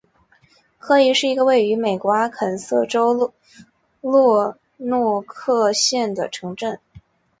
[0.79, 3.35] 科伊是一个位于美国阿肯色州
[4.01, 6.79] 洛诺克县的城镇。